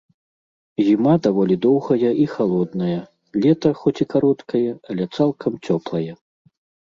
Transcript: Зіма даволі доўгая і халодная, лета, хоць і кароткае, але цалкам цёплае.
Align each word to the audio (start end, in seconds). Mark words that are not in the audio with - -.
Зіма 0.85 1.11
даволі 1.27 1.55
доўгая 1.65 2.11
і 2.23 2.25
халодная, 2.35 2.97
лета, 3.45 3.69
хоць 3.83 3.95
і 4.05 4.09
кароткае, 4.15 4.65
але 4.93 5.03
цалкам 5.19 5.53
цёплае. 5.65 6.09